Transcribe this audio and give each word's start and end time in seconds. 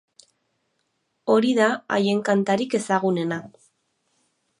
Hori 1.33 1.51
da 1.59 1.67
haien 1.97 2.23
kantarik 2.31 2.73
ezagunena. 2.79 3.39